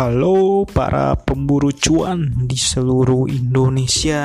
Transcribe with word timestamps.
Halo 0.00 0.64
para 0.64 1.12
pemburu 1.12 1.76
cuan 1.76 2.48
di 2.48 2.56
seluruh 2.56 3.28
Indonesia. 3.28 4.24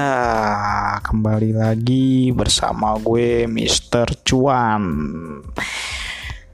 Kembali 1.04 1.52
lagi 1.52 2.32
bersama 2.32 2.96
gue 2.96 3.44
Mr. 3.44 4.24
Cuan. 4.24 4.84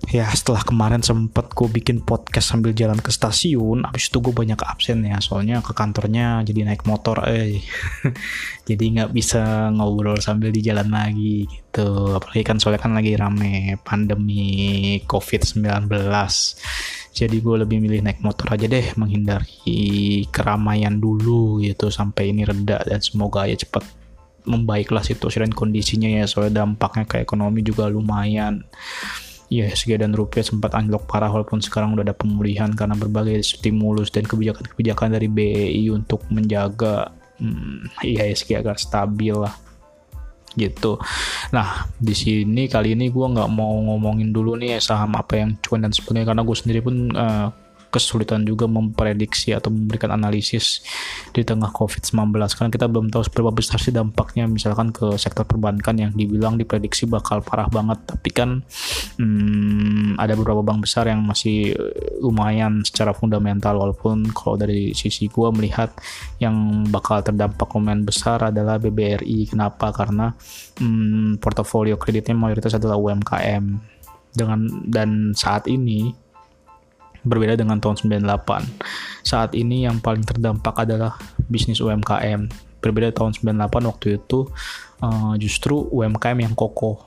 Ya 0.09 0.25
setelah 0.33 0.65
kemarin 0.65 1.05
sempet 1.05 1.53
gue 1.53 1.69
bikin 1.69 2.01
podcast 2.01 2.49
sambil 2.49 2.73
jalan 2.73 2.97
ke 2.97 3.13
stasiun 3.13 3.85
Abis 3.85 4.09
itu 4.09 4.19
gue 4.19 4.33
banyak 4.33 4.59
absen 4.59 5.05
ya 5.05 5.21
Soalnya 5.21 5.61
ke 5.63 5.71
kantornya 5.71 6.41
jadi 6.41 6.73
naik 6.73 6.89
motor 6.89 7.21
eh. 7.29 7.61
Jadi 8.73 8.83
nggak 8.97 9.13
bisa 9.13 9.69
ngobrol 9.69 10.17
sambil 10.17 10.49
di 10.49 10.65
jalan 10.65 10.89
lagi 10.89 11.45
gitu. 11.45 12.17
Apalagi 12.17 12.41
kan 12.41 12.57
soalnya 12.57 12.81
kan 12.89 12.97
lagi 12.97 13.13
rame 13.13 13.77
pandemi 13.85 14.97
COVID-19 15.05 15.85
jadi 17.11 17.43
gue 17.43 17.55
lebih 17.67 17.83
milih 17.83 18.07
naik 18.07 18.23
motor 18.23 18.47
aja 18.55 18.71
deh 18.71 18.95
menghindari 18.95 20.23
keramaian 20.31 20.95
dulu 20.95 21.59
gitu 21.59 21.91
sampai 21.91 22.31
ini 22.31 22.47
reda 22.47 22.79
dan 22.87 23.03
semoga 23.03 23.43
ya 23.43 23.59
cepat 23.59 23.83
membaiklah 24.45 25.05
situasi 25.05 25.43
dan 25.43 25.53
kondisinya 25.53 26.09
ya 26.09 26.25
soalnya 26.25 26.65
dampaknya 26.65 27.05
ke 27.05 27.21
ekonomi 27.21 27.61
juga 27.61 27.85
lumayan. 27.91 28.65
Ya 29.51 29.67
SG 29.67 29.99
dan 29.99 30.15
rupiah 30.15 30.47
sempat 30.47 30.71
anjlok 30.71 31.11
parah 31.11 31.27
walaupun 31.27 31.59
sekarang 31.59 31.91
udah 31.91 32.07
ada 32.07 32.15
pemulihan 32.15 32.71
karena 32.71 32.95
berbagai 32.95 33.43
stimulus 33.43 34.07
dan 34.07 34.23
kebijakan-kebijakan 34.23 35.11
dari 35.11 35.27
BEI 35.27 35.91
untuk 35.91 36.23
menjaga 36.31 37.11
hmm, 37.43 37.99
IHSG 37.99 38.55
agar 38.55 38.79
stabil 38.79 39.35
lah 39.35 39.51
gitu. 40.55 40.99
Nah 41.55 41.87
di 41.95 42.11
sini 42.11 42.67
kali 42.67 42.95
ini 42.95 43.07
gue 43.07 43.25
nggak 43.25 43.49
mau 43.51 43.71
ngomongin 43.91 44.31
dulu 44.35 44.59
nih 44.59 44.79
saham 44.83 45.15
apa 45.15 45.39
yang 45.39 45.49
cuan 45.63 45.83
dan 45.83 45.91
sebagainya 45.95 46.31
karena 46.31 46.43
gue 46.43 46.57
sendiri 46.57 46.79
pun 46.83 46.95
uh, 47.15 47.47
kesulitan 47.91 48.47
juga 48.47 48.65
memprediksi 48.65 49.51
atau 49.51 49.69
memberikan 49.69 50.15
analisis 50.15 50.79
di 51.35 51.43
tengah 51.43 51.69
COVID-19 51.75 52.31
karena 52.55 52.71
kita 52.71 52.87
belum 52.87 53.11
tahu 53.11 53.27
seberapa 53.27 53.51
besar 53.51 53.77
sih 53.83 53.91
dampaknya 53.91 54.47
misalkan 54.47 54.95
ke 54.95 55.19
sektor 55.19 55.43
perbankan 55.43 55.99
yang 55.99 56.11
dibilang 56.15 56.55
diprediksi 56.55 57.05
bakal 57.05 57.43
parah 57.43 57.67
banget. 57.67 57.99
Tapi 58.07 58.29
kan 58.31 58.63
hmm, 59.19 60.15
ada 60.15 60.33
beberapa 60.39 60.63
bank 60.63 60.87
besar 60.87 61.11
yang 61.11 61.21
masih 61.27 61.75
lumayan 62.23 62.81
secara 62.87 63.11
fundamental. 63.11 63.75
Walaupun 63.75 64.31
kalau 64.31 64.55
dari 64.55 64.95
sisi 64.95 65.27
gue 65.27 65.49
melihat 65.51 65.91
yang 66.39 66.87
bakal 66.87 67.19
terdampak 67.19 67.67
lumayan 67.75 68.07
besar 68.07 68.49
adalah 68.49 68.79
BBRI 68.79 69.51
kenapa? 69.51 69.91
Karena 69.91 70.31
hmm, 70.79 71.43
portofolio 71.43 71.99
kreditnya 71.99 72.33
mayoritas 72.33 72.79
adalah 72.79 72.95
UMKM 72.95 73.91
dengan 74.31 74.87
dan 74.87 75.35
saat 75.35 75.67
ini 75.67 76.15
berbeda 77.21 77.53
dengan 77.53 77.77
tahun 77.77 78.01
98. 78.01 79.25
Saat 79.25 79.53
ini 79.53 79.85
yang 79.85 80.01
paling 80.01 80.25
terdampak 80.25 80.73
adalah 80.81 81.17
bisnis 81.45 81.81
UMKM. 81.81 82.49
Berbeda 82.81 83.13
tahun 83.13 83.37
98 83.37 83.89
waktu 83.89 84.07
itu 84.17 84.49
uh, 85.05 85.33
justru 85.37 85.85
UMKM 85.93 86.37
yang 86.41 86.53
kokoh 86.57 87.05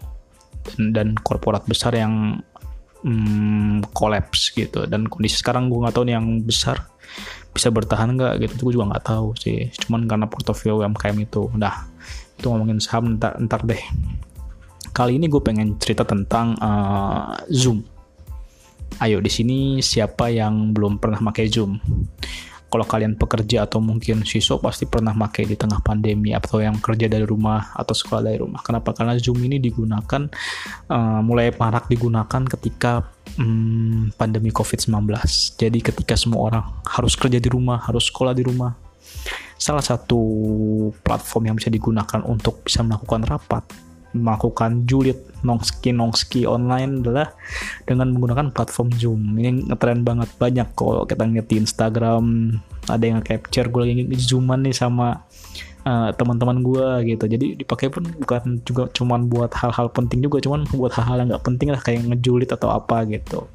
dan, 0.78 1.18
korporat 1.20 1.66
besar 1.66 1.98
yang 1.98 2.38
um, 3.02 3.82
kolaps 3.90 4.54
gitu. 4.54 4.86
Dan 4.86 5.10
kondisi 5.10 5.42
sekarang 5.42 5.66
gue 5.66 5.82
nggak 5.82 5.94
tahu 5.94 6.04
nih 6.06 6.14
yang 6.14 6.26
besar 6.46 6.86
bisa 7.50 7.74
bertahan 7.74 8.14
nggak 8.14 8.34
gitu. 8.46 8.70
Gue 8.70 8.72
juga 8.78 8.94
nggak 8.94 9.06
tahu 9.06 9.34
sih. 9.34 9.66
Cuman 9.86 10.06
karena 10.06 10.30
portofolio 10.30 10.86
UMKM 10.86 11.16
itu. 11.18 11.50
Nah 11.58 11.90
itu 12.38 12.46
ngomongin 12.46 12.78
saham 12.78 13.18
ntar, 13.18 13.34
ntar 13.42 13.66
deh. 13.66 13.82
Kali 14.94 15.18
ini 15.18 15.26
gue 15.26 15.42
pengen 15.42 15.74
cerita 15.82 16.06
tentang 16.06 16.54
uh, 16.62 17.34
Zoom 17.50 17.82
Ayo 19.02 19.18
di 19.18 19.26
sini 19.26 19.82
siapa 19.82 20.30
yang 20.30 20.70
belum 20.70 21.02
pernah 21.02 21.18
pakai 21.18 21.50
Zoom? 21.50 21.82
Kalau 22.70 22.86
kalian 22.86 23.14
pekerja 23.14 23.66
atau 23.66 23.78
mungkin 23.78 24.26
siswa 24.26 24.58
pasti 24.58 24.86
pernah 24.86 25.14
pakai 25.14 25.46
di 25.46 25.54
tengah 25.54 25.78
pandemi 25.78 26.34
atau 26.34 26.58
yang 26.58 26.78
kerja 26.82 27.06
dari 27.06 27.22
rumah 27.22 27.70
atau 27.74 27.94
sekolah 27.94 28.22
dari 28.26 28.38
rumah. 28.38 28.62
Kenapa? 28.66 28.90
Karena 28.90 29.14
Zoom 29.18 29.42
ini 29.46 29.62
digunakan 29.62 30.26
uh, 30.90 31.20
mulai 31.22 31.54
marak 31.54 31.86
digunakan 31.86 32.42
ketika 32.50 33.14
um, 33.38 34.10
pandemi 34.18 34.50
COVID-19. 34.50 35.06
Jadi 35.54 35.78
ketika 35.82 36.14
semua 36.18 36.50
orang 36.50 36.64
harus 36.86 37.14
kerja 37.14 37.38
di 37.38 37.46
rumah, 37.46 37.78
harus 37.78 38.10
sekolah 38.10 38.34
di 38.34 38.42
rumah. 38.42 38.74
Salah 39.54 39.82
satu 39.82 40.18
platform 41.02 41.54
yang 41.54 41.56
bisa 41.58 41.70
digunakan 41.70 42.26
untuk 42.26 42.66
bisa 42.66 42.82
melakukan 42.82 43.22
rapat 43.22 43.62
melakukan 44.14 44.86
julid 44.86 45.18
nongski 45.44 45.92
nongski 45.92 46.48
online 46.48 47.04
adalah 47.04 47.34
dengan 47.84 48.14
menggunakan 48.16 48.54
platform 48.54 48.88
Zoom. 48.96 49.20
Ini 49.36 49.68
ngetren 49.68 50.06
banget 50.06 50.30
banyak 50.40 50.72
kok 50.72 51.10
kita 51.10 51.22
ngeliat 51.28 51.46
di 51.50 51.56
Instagram 51.60 52.24
ada 52.88 53.04
yang 53.04 53.20
capture 53.20 53.68
gue 53.68 53.80
lagi 53.84 54.04
zooman 54.16 54.64
nih 54.64 54.76
sama 54.76 55.24
uh, 55.84 56.10
teman-teman 56.16 56.64
gue 56.64 57.14
gitu. 57.14 57.24
Jadi 57.28 57.46
dipakai 57.60 57.92
pun 57.92 58.04
bukan 58.08 58.60
juga 58.64 58.88
cuman 58.92 59.28
buat 59.28 59.52
hal-hal 59.52 59.92
penting 59.92 60.24
juga, 60.24 60.40
cuman 60.40 60.64
buat 60.72 60.92
hal-hal 60.96 61.24
yang 61.24 61.28
nggak 61.32 61.44
penting 61.44 61.68
lah 61.72 61.80
kayak 61.80 62.04
ngejulit 62.08 62.50
atau 62.52 62.72
apa 62.72 63.04
gitu. 63.08 63.46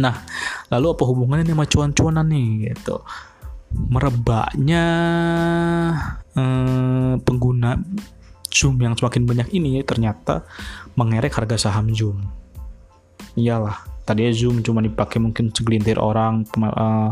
Nah, 0.00 0.24
lalu 0.72 0.86
apa 0.96 1.02
hubungannya 1.04 1.52
sama 1.52 1.68
cuan-cuanan 1.68 2.26
nih 2.32 2.72
gitu? 2.72 3.04
Merebaknya 3.72 4.84
eh, 6.36 7.14
pengguna 7.20 7.76
Zoom 8.52 8.76
yang 8.84 8.92
semakin 8.92 9.24
banyak 9.24 9.48
ini 9.56 9.80
ternyata 9.82 10.44
mengerek 10.94 11.32
harga 11.32 11.56
saham 11.56 11.88
Zoom. 11.96 12.20
Iyalah, 13.32 14.04
tadi 14.04 14.28
Zoom 14.36 14.60
cuma 14.60 14.84
dipakai 14.84 15.16
mungkin 15.16 15.48
segelintir 15.50 15.96
orang, 15.96 16.44
uh, 16.60 17.10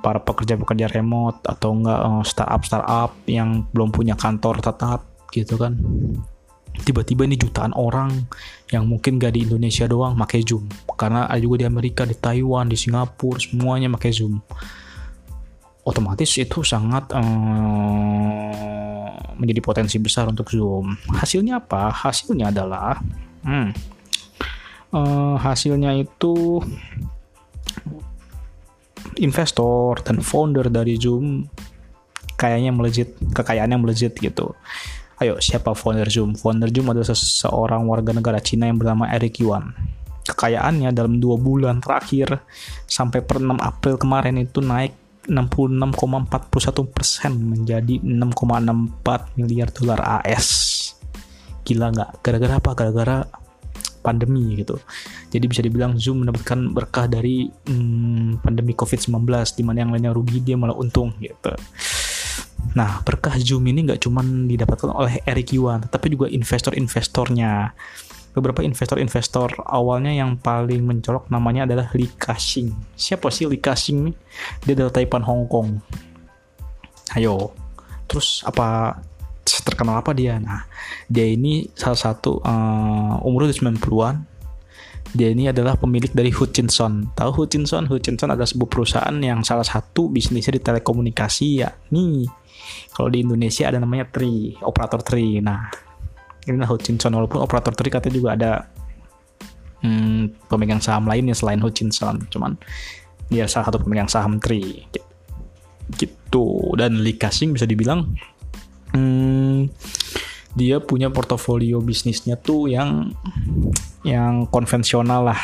para 0.00 0.22
pekerja-pekerja 0.24 0.88
remote 0.88 1.44
atau 1.44 1.76
enggak 1.76 2.00
uh, 2.00 2.24
startup-startup 2.24 3.12
yang 3.28 3.68
belum 3.74 3.92
punya 3.92 4.16
kantor 4.16 4.64
tetap 4.64 5.04
gitu 5.28 5.60
kan. 5.60 5.76
Tiba-tiba 6.78 7.26
ini 7.26 7.34
jutaan 7.34 7.74
orang 7.74 8.14
yang 8.70 8.86
mungkin 8.86 9.18
gak 9.18 9.34
di 9.34 9.42
Indonesia 9.42 9.90
doang 9.90 10.14
pakai 10.14 10.46
Zoom. 10.46 10.70
Karena 10.94 11.26
ada 11.26 11.42
juga 11.42 11.60
di 11.60 11.66
Amerika, 11.66 12.06
di 12.06 12.14
Taiwan, 12.14 12.70
di 12.70 12.78
Singapura, 12.78 13.42
semuanya 13.42 13.90
pakai 13.98 14.14
Zoom. 14.14 14.38
Otomatis 15.88 16.28
itu 16.36 16.60
sangat 16.60 17.08
uh, 17.16 18.52
menjadi 19.40 19.64
potensi 19.64 19.96
besar 19.96 20.28
untuk 20.28 20.52
Zoom. 20.52 20.92
Hasilnya 21.16 21.64
apa? 21.64 21.88
Hasilnya 21.88 22.52
adalah 22.52 23.00
hmm, 23.48 23.68
uh, 24.92 25.40
hasilnya 25.40 25.96
itu 25.96 26.60
investor 29.16 30.04
dan 30.04 30.20
founder 30.20 30.68
dari 30.68 31.00
Zoom 31.00 31.48
kayaknya 32.38 32.70
melejit, 32.70 33.16
kekayaannya 33.34 33.78
melejit 33.80 34.12
gitu. 34.14 34.54
Ayo, 35.18 35.42
siapa 35.42 35.74
founder 35.74 36.06
Zoom? 36.06 36.38
Founder 36.38 36.70
Zoom 36.70 36.94
adalah 36.94 37.10
seseorang 37.10 37.82
warga 37.88 38.14
negara 38.14 38.38
Cina 38.38 38.70
yang 38.70 38.78
bernama 38.78 39.10
Eric 39.10 39.42
Yuan. 39.42 39.74
Kekayaannya 40.22 40.92
dalam 40.94 41.18
dua 41.18 41.40
bulan 41.40 41.80
terakhir 41.80 42.44
sampai 42.84 43.24
per 43.24 43.40
6 43.40 43.58
April 43.58 43.96
kemarin 43.96 44.36
itu 44.36 44.60
naik 44.60 45.07
66,41 45.28 46.88
persen 46.88 47.32
menjadi 47.36 48.00
6,64 48.00 49.36
miliar 49.36 49.68
dolar 49.70 50.00
AS. 50.24 50.48
Gila 51.62 51.92
nggak? 51.92 52.10
Gara-gara 52.24 52.54
apa? 52.56 52.70
Gara-gara 52.72 53.16
pandemi 54.00 54.56
gitu. 54.56 54.80
Jadi 55.28 55.44
bisa 55.44 55.60
dibilang 55.60 56.00
Zoom 56.00 56.24
mendapatkan 56.24 56.72
berkah 56.72 57.04
dari 57.04 57.44
hmm, 57.44 58.40
pandemi 58.40 58.72
COVID-19 58.72 59.28
di 59.52 59.62
mana 59.66 59.84
yang 59.84 59.90
lainnya 59.92 60.16
rugi 60.16 60.40
dia 60.40 60.56
malah 60.56 60.74
untung 60.74 61.12
gitu. 61.20 61.52
Nah, 62.72 63.04
berkah 63.04 63.36
Zoom 63.36 63.68
ini 63.68 63.84
nggak 63.84 64.00
cuma 64.02 64.24
didapatkan 64.24 64.90
oleh 64.92 65.20
Eric 65.28 65.54
Yuan, 65.56 65.84
tetapi 65.84 66.06
juga 66.12 66.26
investor-investornya 66.32 67.76
beberapa 68.38 68.62
investor-investor 68.62 69.66
awalnya 69.66 70.14
yang 70.14 70.38
paling 70.38 70.86
mencolok 70.86 71.26
namanya 71.28 71.66
adalah 71.66 71.90
Li 71.92 72.06
Ka-shing. 72.14 72.70
Siapa 72.94 73.28
sih 73.28 73.50
Li 73.50 73.58
Ka-shing 73.58 74.08
nih? 74.08 74.14
Dia 74.64 74.72
adalah 74.78 74.92
Taipan 74.94 75.22
Hong 75.26 75.44
Kong. 75.50 75.82
Ayo, 77.18 77.52
terus 78.06 78.46
apa 78.46 78.98
terkenal 79.44 80.00
apa 80.00 80.12
dia? 80.12 80.36
Nah, 80.36 80.64
dia 81.08 81.26
ini 81.28 81.68
salah 81.72 81.96
satu 81.96 82.40
uh, 82.40 83.20
umur 83.24 83.48
90-an. 83.48 84.24
Dia 85.08 85.32
ini 85.32 85.48
adalah 85.48 85.80
pemilik 85.80 86.12
dari 86.12 86.28
Hutchinson. 86.28 87.08
Tahu 87.16 87.30
Hutchinson? 87.32 87.88
Hutchinson 87.88 88.28
adalah 88.28 88.44
sebuah 88.44 88.68
perusahaan 88.68 89.16
yang 89.16 89.40
salah 89.40 89.64
satu 89.64 90.12
bisnisnya 90.12 90.60
di 90.60 90.62
telekomunikasi 90.62 91.64
ya. 91.64 91.72
Nih, 91.96 92.28
kalau 92.92 93.08
di 93.08 93.24
Indonesia 93.24 93.72
ada 93.72 93.80
namanya 93.80 94.04
Tri, 94.12 94.52
operator 94.60 95.00
Tri. 95.00 95.40
Nah, 95.40 95.87
inilah 96.48 96.68
Hutchinson 96.68 97.12
walaupun 97.12 97.44
operator 97.44 97.76
Tri 97.76 97.92
katanya 97.92 98.14
juga 98.16 98.30
ada 98.34 98.52
hmm, 99.84 100.48
pemegang 100.48 100.82
saham 100.82 101.06
lainnya 101.06 101.36
selain 101.36 101.60
Hutchinson. 101.60 102.26
Cuman 102.32 102.56
dia 103.28 103.44
salah 103.44 103.68
satu 103.68 103.84
pemegang 103.84 104.08
saham 104.08 104.40
Tri. 104.40 104.88
Gitu. 105.94 106.46
Dan 106.76 107.00
Lee 107.00 107.16
bisa 107.52 107.64
dibilang 107.64 108.12
hmm, 108.92 109.68
dia 110.56 110.80
punya 110.80 111.12
portofolio 111.12 111.78
bisnisnya 111.78 112.34
tuh 112.40 112.68
yang 112.68 113.12
yang 114.02 114.48
konvensional 114.48 115.28
lah. 115.28 115.40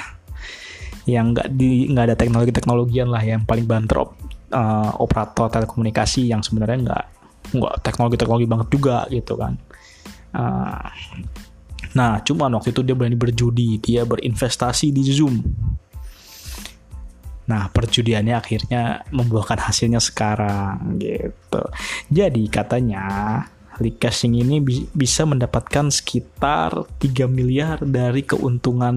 Yang 1.05 1.27
nggak 1.37 1.49
di 1.53 1.71
nggak 1.93 2.05
ada 2.09 2.17
teknologi-teknologian 2.17 3.13
lah 3.13 3.21
yang 3.21 3.45
paling 3.45 3.69
banter 3.69 4.01
uh, 4.01 4.91
operator 4.97 5.53
telekomunikasi 5.53 6.33
yang 6.33 6.41
sebenarnya 6.41 6.79
nggak 6.89 7.05
nggak 7.55 7.75
teknologi-teknologi 7.85 8.47
banget 8.49 8.69
juga 8.73 9.05
gitu 9.13 9.37
kan. 9.37 9.61
Uh, 10.35 10.91
nah, 11.95 12.19
cuman 12.21 12.59
waktu 12.59 12.75
itu 12.75 12.83
dia 12.83 12.99
berani 12.99 13.15
berjudi, 13.15 13.79
dia 13.79 14.03
berinvestasi 14.03 14.91
di 14.91 15.03
Zoom. 15.07 15.39
Nah, 17.45 17.69
perjudiannya 17.69 18.35
akhirnya 18.35 19.05
membuahkan 19.13 19.69
hasilnya 19.69 20.01
sekarang 20.01 20.97
gitu. 20.99 21.63
Jadi 22.09 22.49
katanya 22.49 23.05
Lee 23.83 23.97
Casing 23.99 24.39
ini 24.39 24.63
bi 24.63 24.87
bisa 24.95 25.29
mendapatkan 25.29 25.91
sekitar 25.93 26.73
3 27.01 27.27
miliar 27.27 27.83
dari 27.85 28.23
keuntungan 28.25 28.97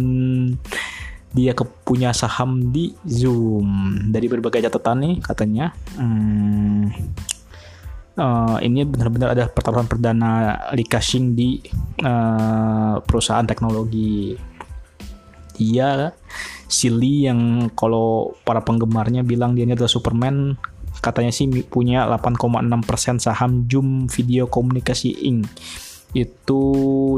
dia 1.36 1.54
punya 1.84 2.16
saham 2.16 2.72
di 2.72 2.96
Zoom. 3.04 4.00
Dari 4.10 4.26
berbagai 4.32 4.64
catatan 4.70 4.98
nih 5.04 5.16
katanya, 5.22 5.76
hmm, 6.00 6.84
uh, 8.18 8.58
ini 8.60 8.84
benar-benar 8.84 9.38
ada 9.38 9.46
pertaruhan 9.48 9.86
perdana 9.88 10.58
Lee 10.74 10.90
Casing 10.90 11.38
di 11.38 11.62
uh, 12.04 13.00
perusahaan 13.06 13.46
teknologi. 13.46 14.36
Dia 15.58 16.12
si 16.68 16.92
Lee 16.92 17.30
yang 17.30 17.72
kalau 17.74 18.36
para 18.44 18.62
penggemarnya 18.62 19.24
bilang 19.24 19.56
dia 19.56 19.64
ini 19.64 19.74
adalah 19.74 19.90
Superman 19.90 20.58
katanya 21.00 21.30
sih 21.30 21.48
punya 21.66 22.10
8,6% 22.10 23.22
saham 23.22 23.66
Zoom 23.70 24.10
Video 24.10 24.50
Komunikasi 24.50 25.30
Inc. 25.30 25.48
Itu 26.14 26.62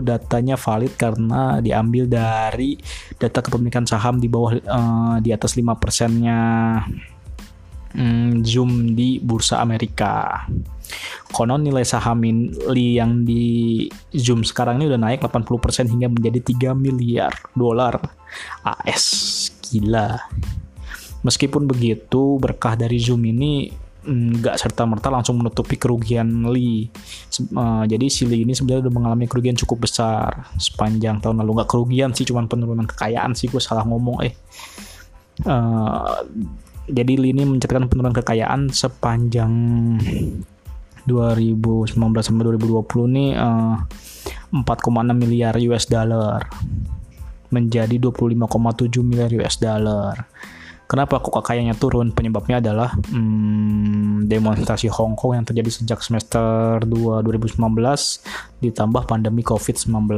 datanya 0.03 0.59
valid 0.59 0.93
karena 0.99 1.63
diambil 1.63 2.09
dari 2.09 2.75
data 3.15 3.39
kepemilikan 3.39 3.87
saham 3.87 4.19
di 4.19 4.27
bawah 4.27 4.51
uh, 4.55 5.17
di 5.23 5.31
atas 5.31 5.55
5 5.55 5.63
persennya 5.79 6.39
um, 7.95 8.41
Zoom 8.45 8.93
di 8.93 9.17
bursa 9.21 9.63
Amerika. 9.63 10.45
Konon 11.29 11.61
nilai 11.61 11.85
saham 11.85 12.25
Li 12.73 12.97
yang 12.97 13.21
di 13.21 13.85
Zoom 14.09 14.41
sekarang 14.41 14.81
ini 14.81 14.89
udah 14.89 14.99
naik 14.99 15.21
80% 15.21 15.85
hingga 15.85 16.09
menjadi 16.09 16.73
3 16.73 16.73
miliar 16.73 17.33
dolar 17.53 18.01
AS. 18.65 19.05
Gila. 19.69 20.17
Meskipun 21.21 21.69
begitu, 21.69 22.41
berkah 22.41 22.73
dari 22.73 22.97
Zoom 22.97 23.21
ini 23.29 23.69
mm, 24.07 24.41
nggak 24.41 24.55
serta 24.57 24.89
merta 24.89 25.13
langsung 25.13 25.37
menutupi 25.37 25.77
kerugian 25.77 26.49
Lee. 26.49 26.89
Uh, 27.53 27.85
jadi 27.85 28.09
si 28.09 28.25
Lee 28.25 28.41
ini 28.47 28.57
sebenarnya 28.57 28.89
udah 28.89 28.93
mengalami 28.93 29.29
kerugian 29.29 29.53
cukup 29.53 29.85
besar 29.85 30.49
sepanjang 30.57 31.21
tahun 31.21 31.45
lalu. 31.45 31.61
Nggak 31.61 31.69
kerugian 31.69 32.09
sih, 32.17 32.25
cuman 32.25 32.49
penurunan 32.49 32.89
kekayaan 32.89 33.37
sih. 33.37 33.51
Gue 33.51 33.61
salah 33.61 33.85
ngomong 33.85 34.25
eh. 34.25 34.33
Uh, 35.45 36.25
jadi 36.89 37.13
Lee 37.15 37.31
ini 37.31 37.45
mencatatkan 37.45 37.87
penurunan 37.87 38.15
kekayaan 38.17 38.73
sepanjang 38.73 39.53
2019 41.05 41.95
sampai 42.21 42.43
2020 42.57 43.15
nih 43.15 43.29
uh, 43.37 43.77
4,6 44.53 45.13
miliar 45.13 45.53
US 45.69 45.85
dollar. 45.85 46.49
Menjadi 47.49 47.97
25,7 47.97 49.01
miliar 49.01 49.29
US 49.41 49.57
dollar 49.57 50.13
Kenapa 50.89 51.21
kok 51.21 51.29
kekayanya 51.29 51.77
turun? 51.77 52.09
Penyebabnya 52.09 52.57
adalah 52.57 52.97
hmm, 52.97 54.25
demonstrasi 54.25 54.89
Hong 54.89 55.13
Kong 55.13 55.37
yang 55.37 55.45
terjadi 55.45 55.69
sejak 55.69 56.01
semester 56.01 56.81
2 56.81 57.21
2019 57.21 57.61
ditambah 58.57 59.05
pandemi 59.05 59.45
COVID-19. 59.45 60.09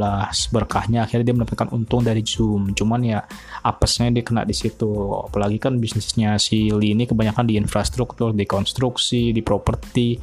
Berkahnya 0.48 1.04
akhirnya 1.04 1.28
dia 1.28 1.36
mendapatkan 1.36 1.68
untung 1.76 2.00
dari 2.00 2.24
Zoom. 2.24 2.72
Cuman 2.72 3.04
ya 3.04 3.20
apesnya 3.60 4.08
dia 4.16 4.24
kena 4.24 4.48
di 4.48 4.56
situ. 4.56 4.88
Apalagi 5.12 5.60
kan 5.60 5.76
bisnisnya 5.76 6.40
si 6.40 6.72
Lee 6.72 6.96
ini 6.96 7.04
kebanyakan 7.04 7.52
di 7.52 7.60
infrastruktur, 7.60 8.32
di 8.32 8.48
konstruksi, 8.48 9.36
di 9.36 9.44
properti 9.44 10.16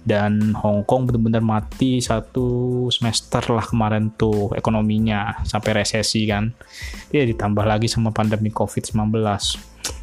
dan 0.00 0.56
Hong 0.56 0.88
Kong 0.88 1.12
benar-benar 1.12 1.44
mati 1.44 2.00
satu 2.00 2.88
semester 2.88 3.44
lah 3.52 3.68
kemarin 3.68 4.16
tuh 4.16 4.48
ekonominya 4.56 5.44
sampai 5.44 5.84
resesi 5.84 6.24
kan. 6.24 6.48
Dia 7.12 7.28
ditambah 7.28 7.68
lagi 7.68 7.84
sama 7.84 8.08
pandemi 8.16 8.48
COVID-19 8.48 9.12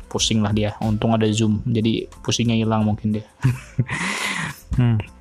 pusing 0.08 0.42
lah 0.42 0.56
dia 0.56 0.74
untung 0.82 1.14
ada 1.14 1.28
zoom 1.30 1.62
jadi 1.68 2.08
pusingnya 2.24 2.58
hilang 2.58 2.88
mungkin 2.88 3.20
dia 3.20 3.26
hmm. 4.80 5.18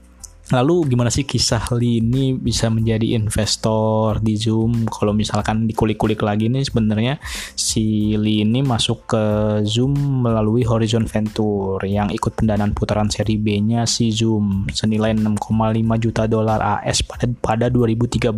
Lalu 0.55 0.95
gimana 0.95 1.11
sih 1.11 1.27
kisah 1.27 1.75
Lee 1.75 1.99
ini 1.99 2.31
bisa 2.31 2.71
menjadi 2.71 3.19
investor 3.19 4.23
di 4.23 4.39
Zoom? 4.39 4.87
Kalau 4.87 5.11
misalkan 5.11 5.67
dikulik-kulik 5.67 6.23
lagi 6.23 6.47
nih 6.47 6.63
sebenarnya 6.63 7.19
si 7.59 8.15
Lee 8.15 8.47
ini 8.47 8.63
masuk 8.63 9.11
ke 9.11 9.23
Zoom 9.67 10.23
melalui 10.23 10.63
Horizon 10.63 11.11
Venture 11.11 11.83
yang 11.83 12.15
ikut 12.15 12.39
pendanaan 12.39 12.79
putaran 12.79 13.11
seri 13.11 13.35
B-nya 13.43 13.91
si 13.91 14.15
Zoom 14.15 14.71
senilai 14.71 15.19
6,5 15.19 15.51
juta 15.99 16.31
dolar 16.31 16.63
AS 16.79 17.03
pada 17.03 17.27
pada 17.27 17.67
2013. 17.67 18.31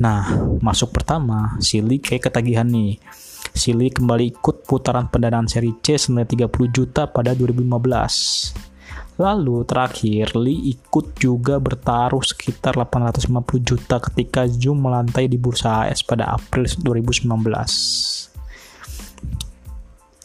Nah, 0.00 0.32
masuk 0.64 0.96
pertama 0.96 1.60
si 1.60 1.84
Lee 1.84 2.00
kayak 2.00 2.32
ketagihan 2.32 2.64
nih 2.64 2.96
Sili 3.50 3.90
kembali 3.90 4.38
ikut 4.38 4.64
putaran 4.64 5.10
pendanaan 5.10 5.50
seri 5.50 5.74
C 5.82 5.98
senilai 5.98 6.26
30 6.26 6.70
juta 6.70 7.10
pada 7.10 7.34
2015. 7.34 8.70
Lalu 9.20 9.68
terakhir, 9.68 10.32
Lee 10.32 10.72
ikut 10.72 11.12
juga 11.20 11.60
bertaruh 11.60 12.24
sekitar 12.24 12.80
850 12.80 13.60
juta 13.60 14.00
ketika 14.00 14.48
Zoom 14.48 14.80
melantai 14.80 15.28
di 15.28 15.36
bursa 15.36 15.84
AS 15.84 16.00
pada 16.00 16.24
April 16.32 16.64
2019. 16.64 17.28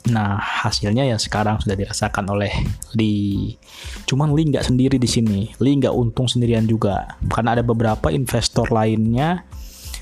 Nah, 0.05 0.37
hasilnya 0.37 1.01
ya 1.01 1.17
sekarang 1.17 1.57
sudah 1.59 1.73
dirasakan 1.73 2.29
oleh 2.29 2.53
Lee. 2.93 3.57
Cuman 4.05 4.31
Lee 4.37 4.53
nggak 4.53 4.63
sendiri 4.69 5.01
di 5.01 5.09
sini. 5.09 5.49
Lee 5.57 5.81
nggak 5.81 5.91
untung 5.91 6.29
sendirian 6.29 6.69
juga. 6.69 7.17
Karena 7.25 7.57
ada 7.57 7.65
beberapa 7.65 8.13
investor 8.13 8.69
lainnya 8.69 9.43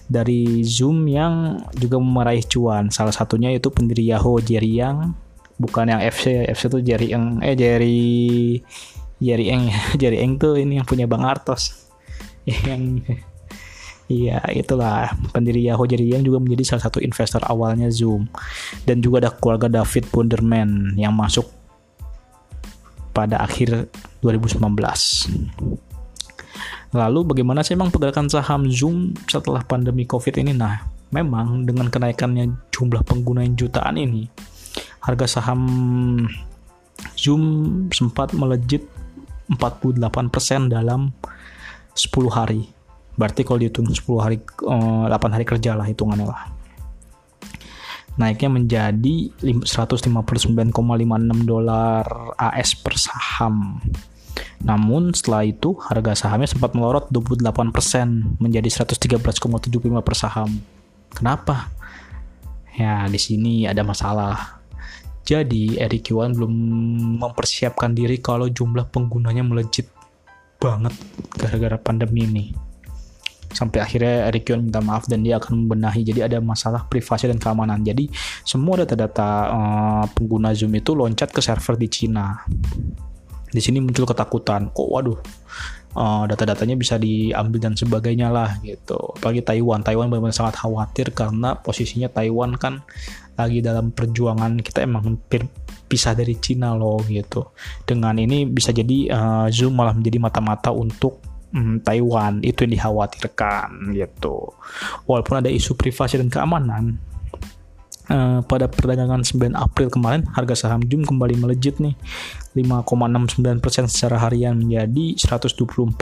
dari 0.08 0.62
Zoom 0.68 1.08
yang 1.08 1.60
juga 1.78 1.98
meraih 2.00 2.44
cuan. 2.46 2.92
Salah 2.92 3.16
satunya 3.16 3.52
itu 3.54 3.72
pendiri 3.72 4.04
Yahoo 4.04 4.40
Jerry 4.44 4.80
Yang, 4.80 5.16
bukan 5.58 5.92
yang 5.92 6.02
FC, 6.04 6.48
FC 6.50 6.70
itu 6.70 6.80
Jerry 6.84 7.08
Yang 7.14 7.26
eh 7.44 7.56
Jerry 7.56 8.02
Jerry 9.24 9.46
Eng 9.50 9.72
Jerry 10.02 10.18
Eng 10.20 10.36
tuh 10.42 10.60
ini 10.60 10.80
yang 10.82 10.88
punya 10.88 11.08
Bang 11.08 11.24
Artos. 11.24 11.88
yang 12.68 13.00
Iya, 14.12 14.44
itulah 14.52 15.16
pendiri 15.32 15.64
Yahoo 15.64 15.88
Jerry 15.88 16.12
Yang 16.12 16.28
juga 16.30 16.44
menjadi 16.44 16.76
salah 16.76 16.84
satu 16.92 17.00
investor 17.00 17.40
awalnya 17.48 17.88
Zoom. 17.88 18.28
Dan 18.84 19.00
juga 19.00 19.24
ada 19.24 19.32
keluarga 19.32 19.72
David 19.72 20.12
Bunderman 20.12 21.00
yang 21.00 21.16
masuk 21.16 21.48
pada 23.16 23.40
akhir 23.40 23.88
2019. 24.20 24.60
Lalu 26.94 27.26
bagaimana 27.26 27.66
sih 27.66 27.74
emang 27.74 27.90
pergerakan 27.90 28.30
saham 28.30 28.70
Zoom 28.70 29.18
setelah 29.26 29.66
pandemi 29.66 30.06
COVID 30.06 30.38
ini? 30.38 30.54
Nah, 30.54 30.86
memang 31.10 31.66
dengan 31.66 31.90
kenaikannya 31.90 32.70
jumlah 32.70 33.02
pengguna 33.02 33.42
yang 33.42 33.58
jutaan 33.58 33.98
ini, 33.98 34.30
harga 35.02 35.42
saham 35.42 35.62
Zoom 37.18 37.44
sempat 37.90 38.38
melejit 38.38 38.86
48% 39.50 40.70
dalam 40.70 41.10
10 41.98 42.30
hari. 42.30 42.70
Berarti 43.18 43.42
kalau 43.42 43.58
dihitung 43.62 43.90
10 43.90 43.98
hari 44.22 44.38
8 44.42 45.10
eh, 45.10 45.34
hari 45.34 45.46
kerja 45.50 45.74
lah 45.74 45.90
hitungannya 45.90 46.30
lah. 46.30 46.50
Naiknya 48.22 48.50
menjadi 48.54 49.34
159,56 49.42 50.70
dolar 51.50 52.06
AS 52.38 52.78
per 52.78 52.94
saham 53.02 53.82
namun 54.64 55.12
setelah 55.12 55.44
itu 55.44 55.76
harga 55.76 56.26
sahamnya 56.26 56.48
sempat 56.48 56.72
melorot 56.72 57.12
28% 57.12 58.40
menjadi 58.40 58.70
113,75 58.72 60.00
per 60.00 60.16
saham. 60.16 60.50
Kenapa? 61.12 61.70
Ya, 62.74 63.06
di 63.06 63.20
sini 63.22 63.68
ada 63.70 63.84
masalah. 63.86 64.64
Jadi, 65.24 65.80
Eric 65.80 66.12
Yuan 66.12 66.36
belum 66.36 66.52
mempersiapkan 67.22 67.96
diri 67.96 68.20
kalau 68.20 68.50
jumlah 68.52 68.92
penggunanya 68.92 69.44
melejit 69.46 69.88
banget 70.60 70.96
gara-gara 71.36 71.76
pandemi 71.80 72.28
ini. 72.28 72.46
Sampai 73.54 73.86
akhirnya 73.86 74.34
Eric 74.34 74.50
Yuan 74.50 74.66
minta 74.66 74.82
maaf 74.82 75.06
dan 75.06 75.22
dia 75.22 75.38
akan 75.38 75.64
membenahi. 75.64 76.02
Jadi 76.02 76.26
ada 76.26 76.42
masalah 76.42 76.90
privasi 76.90 77.30
dan 77.30 77.38
keamanan. 77.38 77.86
Jadi 77.86 78.10
semua 78.42 78.82
data-data 78.82 79.30
uh, 79.54 80.06
pengguna 80.10 80.52
Zoom 80.58 80.74
itu 80.74 80.98
loncat 80.98 81.30
ke 81.30 81.40
server 81.40 81.78
di 81.78 81.88
Cina 81.88 82.42
di 83.54 83.62
sini 83.62 83.78
muncul 83.80 84.10
ketakutan. 84.10 84.74
Kok 84.74 84.90
waduh 84.90 85.20
uh, 85.98 86.24
data-datanya 86.28 86.76
bisa 86.78 86.98
diambil 86.98 87.60
dan 87.62 87.74
sebagainya 87.78 88.30
lah 88.30 88.58
gitu. 88.66 88.98
Apalagi 89.18 89.46
Taiwan. 89.46 89.86
Taiwan 89.86 90.10
benar-benar 90.10 90.36
sangat 90.36 90.60
khawatir 90.60 91.14
karena 91.14 91.58
posisinya 91.58 92.10
Taiwan 92.10 92.58
kan 92.58 92.82
lagi 93.34 93.66
dalam 93.66 93.90
perjuangan 93.90 94.62
kita 94.62 94.86
emang 94.86 95.18
hampir 95.18 95.46
pisah 95.90 96.14
dari 96.18 96.38
Cina 96.38 96.74
loh 96.74 97.02
gitu. 97.06 97.54
Dengan 97.86 98.18
ini 98.18 98.46
bisa 98.50 98.74
jadi 98.74 99.10
uh, 99.14 99.48
Zoom 99.54 99.78
malah 99.78 99.94
menjadi 99.94 100.18
mata-mata 100.22 100.70
untuk 100.74 101.22
um, 101.54 101.78
Taiwan. 101.82 102.42
Itu 102.42 102.66
yang 102.66 102.74
dikhawatirkan 102.78 103.94
gitu. 103.94 104.54
Walaupun 105.06 105.46
ada 105.46 105.50
isu 105.50 105.78
privasi 105.78 106.18
dan 106.20 106.30
keamanan 106.30 107.14
Uh, 108.04 108.44
pada 108.52 108.68
perdagangan 108.68 109.24
9 109.24 109.56
April 109.56 109.88
kemarin 109.88 110.28
harga 110.36 110.68
saham 110.68 110.84
Zoom 110.84 111.08
kembali 111.08 111.40
melejit 111.40 111.80
nih 111.80 111.96
5,69% 112.54 113.90
secara 113.90 114.18
harian 114.30 114.58
menjadi 114.58 115.18
124,51 115.18 115.98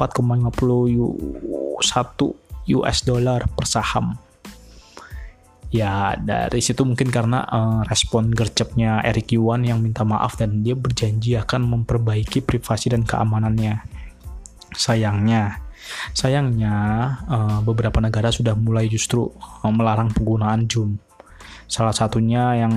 US 2.71 2.97
dollar 3.07 3.47
per 3.47 3.65
saham. 3.65 4.19
Ya 5.71 6.19
dari 6.19 6.59
situ 6.59 6.83
mungkin 6.83 7.07
karena 7.07 7.47
uh, 7.47 7.87
respon 7.87 8.27
gercepnya 8.35 8.99
Eric 9.07 9.31
Yuan 9.31 9.63
yang 9.63 9.79
minta 9.79 10.03
maaf 10.03 10.35
dan 10.35 10.59
dia 10.59 10.75
berjanji 10.75 11.39
akan 11.39 11.63
memperbaiki 11.63 12.43
privasi 12.43 12.91
dan 12.91 13.07
keamanannya. 13.07 13.79
Sayangnya 14.75 15.71
Sayangnya, 16.13 16.75
uh, 17.25 17.59
beberapa 17.65 17.97
negara 17.99 18.29
sudah 18.29 18.53
mulai 18.53 18.87
justru 18.87 19.27
uh, 19.31 19.71
melarang 19.73 20.11
penggunaan 20.13 20.69
Zoom. 20.69 20.99
Salah 21.71 21.95
satunya 21.95 22.59
yang 22.59 22.73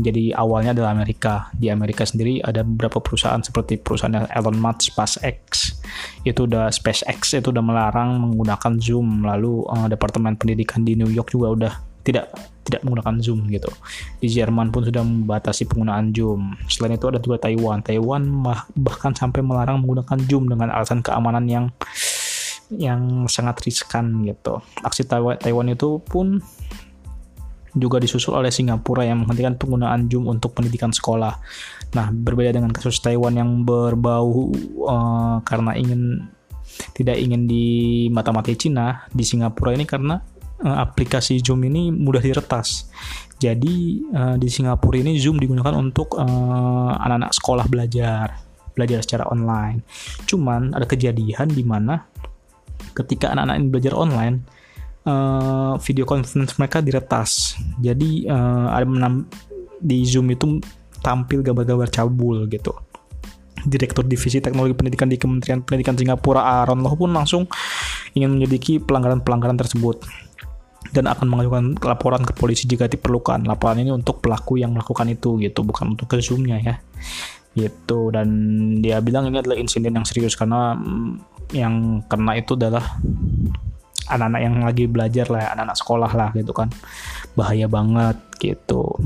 menjadi 0.00 0.32
awalnya 0.40 0.72
adalah 0.72 0.96
Amerika. 0.96 1.52
Di 1.52 1.68
Amerika 1.68 2.08
sendiri 2.08 2.40
ada 2.40 2.64
beberapa 2.64 2.96
perusahaan 2.96 3.44
seperti 3.44 3.76
perusahaan 3.76 4.24
Elon 4.32 4.56
Musk, 4.56 4.88
SpaceX, 4.96 5.76
itu 6.24 6.48
udah 6.48 6.72
SpaceX 6.72 7.36
itu 7.36 7.52
udah 7.52 7.60
melarang 7.60 8.16
menggunakan 8.24 8.80
Zoom. 8.80 9.28
Lalu 9.28 9.68
uh, 9.68 9.84
Departemen 9.84 10.40
Pendidikan 10.40 10.80
di 10.80 10.96
New 10.96 11.12
York 11.12 11.28
juga 11.28 11.52
udah 11.52 11.72
tidak 12.08 12.32
tidak 12.64 12.80
menggunakan 12.88 13.20
Zoom 13.20 13.52
gitu. 13.52 13.68
Di 14.16 14.32
Jerman 14.32 14.72
pun 14.72 14.86
sudah 14.86 15.04
membatasi 15.04 15.68
penggunaan 15.68 16.16
Zoom. 16.16 16.56
Selain 16.72 16.96
itu 16.96 17.12
ada 17.12 17.20
juga 17.20 17.36
Taiwan. 17.36 17.84
Taiwan 17.84 18.22
bahkan 18.72 19.12
sampai 19.12 19.44
melarang 19.44 19.84
menggunakan 19.84 20.18
Zoom 20.24 20.48
dengan 20.48 20.72
alasan 20.72 21.04
keamanan 21.04 21.44
yang 21.52 21.68
yang 22.72 23.28
sangat 23.28 23.60
riskan 23.60 24.24
gitu. 24.24 24.64
Aksi 24.80 25.04
Taiwan, 25.04 25.36
Taiwan 25.36 25.68
itu 25.68 26.00
pun 26.00 26.40
juga 27.72 27.96
disusul 27.96 28.36
oleh 28.36 28.52
Singapura 28.52 29.04
yang 29.04 29.24
menghentikan 29.24 29.56
penggunaan 29.56 30.08
Zoom 30.08 30.28
untuk 30.28 30.52
pendidikan 30.52 30.92
sekolah. 30.92 31.34
Nah, 31.96 32.06
berbeda 32.12 32.52
dengan 32.52 32.72
kasus 32.72 33.00
Taiwan 33.00 33.36
yang 33.36 33.64
berbau 33.64 34.52
uh, 34.84 35.36
karena 35.44 35.72
ingin 35.76 36.28
tidak 36.96 37.20
ingin 37.20 37.44
di 37.48 37.66
mata-mata 38.08 38.52
Cina, 38.52 39.04
di 39.12 39.24
Singapura 39.24 39.76
ini 39.76 39.84
karena 39.84 40.20
uh, 40.64 40.76
aplikasi 40.84 41.40
Zoom 41.40 41.64
ini 41.64 41.88
mudah 41.92 42.20
diretas. 42.20 42.92
Jadi 43.40 44.04
uh, 44.12 44.36
di 44.36 44.48
Singapura 44.52 45.00
ini 45.00 45.16
Zoom 45.16 45.40
digunakan 45.40 45.72
untuk 45.74 46.16
anak-anak 46.20 47.32
uh, 47.32 47.36
sekolah 47.36 47.66
belajar, 47.68 48.40
belajar 48.76 49.00
secara 49.00 49.24
online. 49.32 49.84
Cuman 50.28 50.76
ada 50.76 50.84
kejadian 50.84 51.48
di 51.50 51.64
mana 51.64 52.04
ketika 52.92 53.32
anak-anak 53.32 53.56
ini 53.56 53.66
belajar 53.72 53.92
online 53.96 54.61
uh, 55.06 55.74
video 55.80 56.04
conference 56.04 56.56
mereka 56.58 56.78
diretas 56.82 57.58
jadi 57.78 58.28
uh, 58.28 58.74
ada 58.74 58.86
menam, 58.86 59.26
di 59.78 60.06
zoom 60.06 60.30
itu 60.30 60.62
tampil 61.02 61.42
gambar-gambar 61.42 61.90
cabul 61.90 62.46
gitu 62.46 62.72
Direktur 63.62 64.02
Divisi 64.02 64.42
Teknologi 64.42 64.74
Pendidikan 64.74 65.06
di 65.06 65.14
Kementerian 65.14 65.62
Pendidikan 65.62 65.94
Singapura 65.94 66.42
Aaron 66.42 66.82
Loh 66.82 66.98
pun 66.98 67.14
langsung 67.14 67.46
ingin 68.12 68.34
menyelidiki 68.34 68.82
pelanggaran-pelanggaran 68.82 69.54
tersebut 69.54 70.02
dan 70.92 71.08
akan 71.08 71.26
mengajukan 71.30 71.64
laporan 71.80 72.20
ke 72.26 72.36
polisi 72.36 72.68
jika 72.68 72.84
diperlukan. 72.90 73.48
Laporan 73.48 73.80
ini 73.80 73.94
untuk 73.94 74.20
pelaku 74.20 74.60
yang 74.60 74.76
melakukan 74.76 75.08
itu 75.08 75.40
gitu, 75.40 75.64
bukan 75.64 75.96
untuk 75.96 76.10
ke 76.10 76.20
zoomnya 76.20 76.60
ya. 76.60 76.74
Gitu 77.54 78.12
dan 78.12 78.28
dia 78.80 79.00
bilang 79.00 79.28
ini 79.28 79.40
adalah 79.40 79.56
insiden 79.56 79.94
yang 79.96 80.04
serius 80.08 80.36
karena 80.36 80.76
mm, 80.76 81.10
yang 81.52 82.00
kena 82.08 82.32
itu 82.40 82.56
adalah 82.56 82.96
anak-anak 84.10 84.40
yang 84.42 84.54
lagi 84.62 84.84
belajar 84.90 85.26
lah, 85.30 85.54
anak-anak 85.54 85.78
sekolah 85.78 86.10
lah 86.10 86.28
gitu 86.34 86.50
kan. 86.50 86.68
Bahaya 87.38 87.66
banget 87.70 88.18
gitu. 88.42 88.98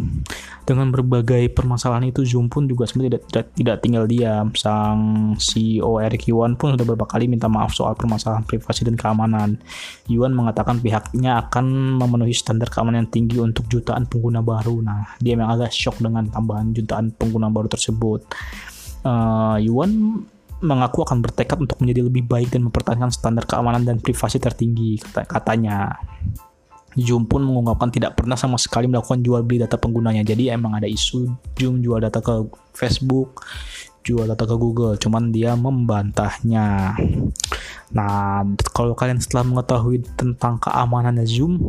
Dengan 0.67 0.91
berbagai 0.91 1.53
permasalahan 1.55 2.11
itu 2.11 2.26
Zoom 2.26 2.50
pun 2.50 2.67
juga 2.67 2.91
sebenarnya 2.91 3.23
tidak, 3.23 3.55
tidak, 3.55 3.76
tinggal 3.85 4.05
diam. 4.11 4.50
Sang 4.57 5.35
CEO 5.38 6.03
Eric 6.03 6.26
Yuan 6.26 6.59
pun 6.59 6.75
sudah 6.75 6.83
beberapa 6.83 7.07
kali 7.07 7.31
minta 7.31 7.47
maaf 7.47 7.71
soal 7.71 7.95
permasalahan 7.95 8.43
privasi 8.43 8.83
dan 8.83 8.99
keamanan. 8.99 9.62
Yuan 10.11 10.35
mengatakan 10.35 10.83
pihaknya 10.83 11.38
akan 11.47 12.00
memenuhi 12.03 12.35
standar 12.35 12.67
keamanan 12.67 13.07
yang 13.07 13.12
tinggi 13.15 13.38
untuk 13.38 13.71
jutaan 13.71 14.11
pengguna 14.11 14.43
baru. 14.43 14.83
Nah, 14.83 15.15
dia 15.23 15.38
memang 15.38 15.55
agak 15.55 15.71
shock 15.71 16.03
dengan 16.03 16.26
tambahan 16.33 16.75
jutaan 16.75 17.15
pengguna 17.15 17.47
baru 17.47 17.71
tersebut. 17.71 18.26
Uh, 19.07 19.62
Yuan 19.62 20.19
mengaku 20.65 21.05
akan 21.05 21.21
bertekad 21.21 21.61
untuk 21.61 21.81
menjadi 21.85 22.09
lebih 22.09 22.25
baik 22.25 22.49
dan 22.55 22.65
mempertahankan 22.65 23.13
standar 23.13 23.45
keamanan 23.45 23.85
dan 23.85 23.97
privasi 24.01 24.41
tertinggi 24.41 25.01
katanya. 25.29 25.97
Zoom 26.97 27.29
pun 27.29 27.45
mengungkapkan 27.45 27.93
tidak 27.93 28.17
pernah 28.17 28.41
sama 28.41 28.57
sekali 28.57 28.89
melakukan 28.89 29.21
jual 29.21 29.45
beli 29.45 29.61
data 29.61 29.77
penggunanya. 29.77 30.25
Jadi 30.25 30.49
emang 30.49 30.81
ada 30.81 30.89
isu 30.89 31.29
Zoom 31.53 31.85
jual 31.85 32.01
data 32.01 32.25
ke 32.25 32.49
Facebook, 32.73 33.45
jual 34.01 34.25
data 34.25 34.49
ke 34.49 34.57
Google, 34.57 34.97
cuman 34.97 35.29
dia 35.29 35.53
membantahnya. 35.53 36.97
Nah, 37.93 38.49
kalau 38.73 38.97
kalian 38.97 39.21
setelah 39.21 39.45
mengetahui 39.45 40.09
tentang 40.17 40.57
keamanan 40.57 41.21
Zoom, 41.29 41.61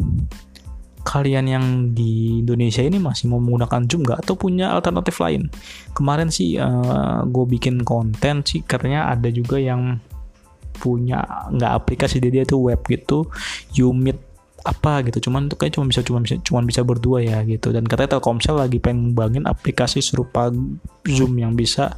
kalian 1.07 1.45
yang 1.47 1.65
di 1.95 2.43
Indonesia 2.43 2.83
ini 2.83 2.99
masih 2.99 3.31
mau 3.31 3.39
menggunakan 3.39 3.87
Zoom 3.87 4.03
nggak 4.03 4.27
atau 4.27 4.35
punya 4.35 4.75
alternatif 4.75 5.23
lain? 5.23 5.47
Kemarin 5.95 6.27
sih 6.27 6.59
uh, 6.59 6.67
eh, 6.67 7.19
gue 7.31 7.45
bikin 7.47 7.87
konten 7.87 8.43
sih 8.43 8.67
karena 8.67 9.07
ada 9.15 9.31
juga 9.31 9.55
yang 9.55 10.03
punya 10.77 11.23
nggak 11.47 11.71
aplikasi 11.73 12.19
dia, 12.19 12.29
dia 12.29 12.43
tuh 12.43 12.67
web 12.67 12.83
gitu, 12.85 13.25
Umit 13.79 14.19
apa 14.67 15.01
gitu. 15.07 15.29
Cuman 15.29 15.47
tuh 15.47 15.55
kayak 15.55 15.79
cuma 15.79 15.88
bisa 15.88 16.03
cuma 16.03 16.19
bisa 16.19 16.36
cuma 16.43 16.59
bisa 16.62 16.81
berdua 16.83 17.24
ya 17.24 17.39
gitu. 17.47 17.71
Dan 17.71 17.88
katanya 17.88 18.19
Telkomsel 18.19 18.59
lagi 18.59 18.77
pengen 18.83 19.12
ngembangin 19.12 19.47
aplikasi 19.47 20.03
serupa 20.03 20.51
Zoom 21.07 21.39
yang 21.39 21.55
bisa 21.55 21.95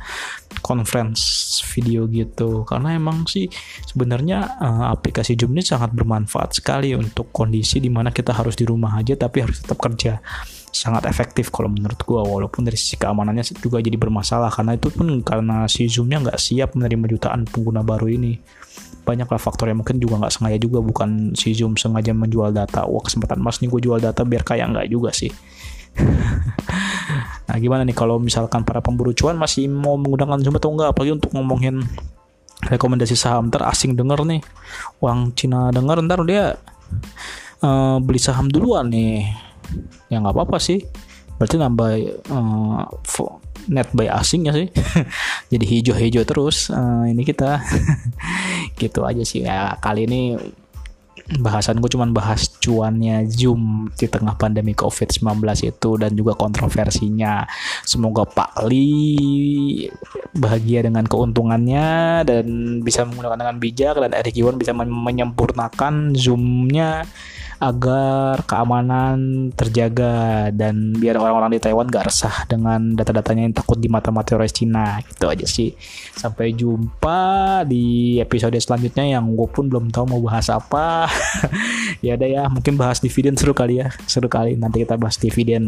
conference 0.61 1.57
video 1.73 2.05
gitu. 2.05 2.63
Karena 2.63 2.93
emang 2.93 3.25
sih 3.25 3.49
sebenarnya 3.89 4.61
uh, 4.61 4.85
aplikasi 4.93 5.33
Zoom 5.33 5.57
ini 5.57 5.65
sangat 5.65 5.91
bermanfaat 5.91 6.61
sekali 6.61 6.93
untuk 6.93 7.33
kondisi 7.33 7.81
di 7.81 7.89
mana 7.89 8.13
kita 8.13 8.31
harus 8.31 8.53
di 8.53 8.63
rumah 8.63 8.95
aja 9.01 9.17
tapi 9.17 9.41
harus 9.41 9.65
tetap 9.65 9.81
kerja. 9.81 10.21
Sangat 10.69 11.09
efektif 11.09 11.49
kalau 11.49 11.73
menurut 11.73 11.97
gua 12.05 12.21
walaupun 12.21 12.61
dari 12.61 12.77
sisi 12.77 12.93
keamanannya 13.01 13.57
juga 13.57 13.81
jadi 13.81 13.97
bermasalah. 13.97 14.53
Karena 14.53 14.77
itu 14.77 14.93
pun 14.93 15.09
karena 15.25 15.65
si 15.65 15.89
Zoomnya 15.89 16.21
nggak 16.21 16.39
siap 16.39 16.77
menerima 16.77 17.05
jutaan 17.09 17.49
pengguna 17.49 17.81
baru 17.81 18.05
ini 18.13 18.37
banyaklah 19.09 19.41
faktor 19.41 19.73
yang 19.73 19.81
mungkin 19.81 19.97
juga 19.97 20.21
nggak 20.21 20.33
sengaja 20.37 20.57
juga. 20.61 20.85
Bukan 20.85 21.33
si 21.33 21.57
Zoom 21.57 21.73
sengaja 21.73 22.13
menjual 22.13 22.53
data. 22.53 22.85
Wah 22.85 23.01
kesempatan 23.01 23.41
mas 23.41 23.57
nih 23.57 23.73
gue 23.73 23.81
jual 23.89 23.97
data 23.97 24.21
biar 24.21 24.45
kaya. 24.45 24.69
Nggak 24.69 24.87
juga 24.93 25.09
sih. 25.09 25.33
Nah 27.49 27.57
gimana 27.57 27.81
nih 27.81 27.97
kalau 27.97 28.21
misalkan 28.21 28.61
para 28.61 28.77
pemburu 28.77 29.09
cuan 29.09 29.33
masih 29.33 29.65
mau 29.65 29.97
menggunakan 29.97 30.37
Zoom 30.37 30.61
atau 30.61 30.69
enggak 30.69 30.93
apalagi 30.93 31.17
untuk 31.17 31.33
ngomongin 31.33 31.81
rekomendasi 32.69 33.17
saham 33.17 33.49
ntar 33.49 33.65
asing 33.65 33.97
denger 33.97 34.21
nih. 34.21 34.45
Uang 35.01 35.33
Cina 35.33 35.73
denger 35.73 36.05
ntar 36.05 36.21
dia 36.29 36.61
uh, 37.65 37.97
beli 37.97 38.21
saham 38.21 38.53
duluan 38.53 38.93
nih. 38.93 39.25
Ya 40.13 40.21
nggak 40.21 40.37
apa-apa 40.37 40.61
sih 40.61 40.85
berarti 41.39 41.55
nambah 41.55 41.91
uh, 42.29 42.83
net 43.71 43.87
buy 43.95 44.11
asing 44.11 44.51
ya 44.51 44.53
sih. 44.53 44.67
Jadi 45.55 45.65
hijau-hijau 45.65 46.23
terus 46.27 46.67
uh, 46.69 47.07
ini 47.07 47.23
kita. 47.23 47.63
Gitu 48.81 48.99
aja 49.07 49.23
sih. 49.23 49.47
Ya 49.47 49.79
kali 49.79 50.05
ini 50.05 50.35
bahasan 51.37 51.77
gue 51.77 51.93
cuman 51.93 52.09
bahas 52.09 52.49
cuannya 52.57 53.29
Zoom 53.29 53.93
di 53.93 54.09
tengah 54.09 54.33
pandemi 54.33 54.73
COVID-19 54.73 55.45
itu 55.61 55.89
dan 56.01 56.11
juga 56.17 56.33
kontroversinya. 56.33 57.45
Semoga 57.85 58.25
Pak 58.25 58.65
Lee 58.65 59.85
bahagia 60.33 60.81
dengan 60.89 61.05
keuntungannya 61.05 62.25
dan 62.25 62.45
bisa 62.81 63.05
menggunakan 63.05 63.37
dengan 63.37 63.57
bijak 63.61 63.95
dan 64.01 64.11
Eric 64.17 64.35
Yuan 64.41 64.57
bisa 64.57 64.73
menyempurnakan 64.73 66.17
Zoom-nya 66.17 67.05
agar 67.59 68.47
keamanan 68.47 69.51
terjaga 69.51 70.47
dan 70.55 70.95
biar 70.95 71.19
orang-orang 71.19 71.55
di 71.55 71.59
Taiwan 71.59 71.91
gak 71.91 72.07
resah 72.07 72.35
dengan 72.47 72.95
data-datanya 72.95 73.43
yang 73.43 73.55
takut 73.55 73.75
di 73.75 73.91
mata-mata 73.91 74.31
teroris 74.35 74.55
Cina. 74.55 74.99
Gitu 75.03 75.25
aja 75.27 75.43
sih. 75.43 75.75
Sampai 76.15 76.55
jumpa 76.55 77.63
di 77.67 78.17
episode 78.23 78.55
selanjutnya 78.55 79.19
yang 79.19 79.35
gue 79.35 79.47
pun 79.51 79.67
belum 79.67 79.91
tahu 79.91 80.15
mau 80.15 80.21
bahas 80.23 80.47
apa. 80.47 81.07
Ya 81.99 82.15
ada 82.15 82.23
ya 82.23 82.47
mungkin 82.47 82.79
bahas 82.79 83.03
dividen 83.03 83.35
seru 83.35 83.51
kali 83.51 83.83
ya. 83.83 83.91
Seru 84.07 84.31
kali. 84.31 84.55
Nanti 84.55 84.87
kita 84.87 84.95
bahas 84.95 85.19
dividen 85.19 85.65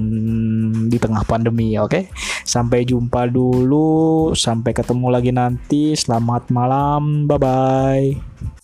di 0.88 0.96
tengah 0.96 1.28
pandemi 1.28 1.76
oke? 1.76 1.92
Okay? 1.92 2.04
sampai 2.48 2.88
jumpa 2.88 3.28
dulu. 3.28 4.32
Sampai 4.38 4.72
ketemu 4.72 5.08
lagi 5.12 5.32
nanti. 5.36 5.92
Selamat 5.98 6.48
malam. 6.54 7.28
Bye 7.28 7.40
bye 7.42 8.61